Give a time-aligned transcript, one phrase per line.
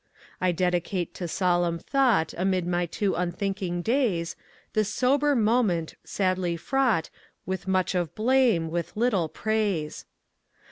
[0.41, 4.35] I dedicate to solemn thought Amid my too unthinking days,
[4.73, 7.11] This sober moment, sadly fraught
[7.45, 10.07] With much of blame, with little praise.